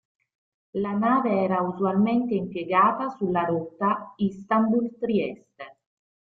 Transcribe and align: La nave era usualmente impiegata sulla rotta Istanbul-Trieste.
La 0.73 0.93
nave 0.93 1.43
era 1.43 1.61
usualmente 1.61 2.33
impiegata 2.33 3.07
sulla 3.09 3.43
rotta 3.43 4.15
Istanbul-Trieste. 4.17 5.77